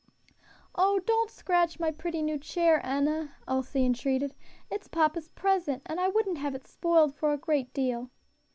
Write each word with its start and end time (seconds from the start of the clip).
"Oh! 0.73 0.97
don't 1.05 1.29
scratch 1.29 1.79
my 1.79 1.91
pretty 1.91 2.23
new 2.23 2.39
chair, 2.39 2.83
Enna!" 2.83 3.35
Elsie 3.47 3.85
entreated; 3.85 4.33
"it 4.71 4.81
is 4.81 4.87
papa's 4.87 5.27
present, 5.29 5.83
and 5.85 5.99
I 5.99 6.07
wouldn't 6.07 6.39
have 6.39 6.55
it 6.55 6.65
spoiled 6.65 7.13
for 7.13 7.33
a 7.33 7.37
great 7.37 7.71
deal." 7.71 8.09